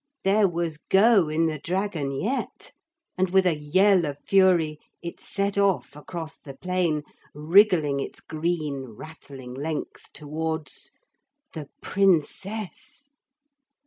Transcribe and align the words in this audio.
There 0.23 0.47
was 0.49 0.79
go 0.79 1.29
in 1.29 1.45
the 1.45 1.59
dragon 1.59 2.11
yet. 2.11 2.71
And 3.19 3.29
with 3.29 3.45
a 3.45 3.55
yell 3.55 4.03
of 4.07 4.17
fury 4.25 4.79
it 5.03 5.19
set 5.19 5.59
off 5.59 5.95
across 5.95 6.39
the 6.39 6.57
plain, 6.57 7.03
wriggling 7.35 7.99
its 7.99 8.19
green 8.19 8.95
rattling 8.97 9.53
length 9.53 10.11
towards 10.11 10.89
the 11.53 11.69
Princess. 11.83 13.11